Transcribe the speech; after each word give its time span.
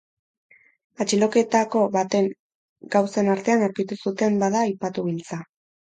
Atxiloetako 1.05 1.83
baten 1.97 2.31
gauzen 2.99 3.33
artean 3.37 3.71
aurkitu 3.71 4.03
zuten, 4.05 4.45
bada, 4.47 4.69
aipatu 4.75 5.11
giltza. 5.13 5.45